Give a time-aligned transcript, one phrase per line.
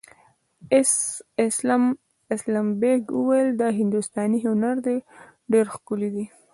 [2.33, 4.97] اسلم بېگ وویل دا هندوستاني هنر دی
[5.51, 6.25] ډېر ښکلی دی.